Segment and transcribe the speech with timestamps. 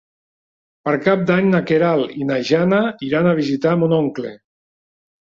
[0.87, 4.33] Per Cap d'Any na Queralt i na Jana iran a visitar mon oncle.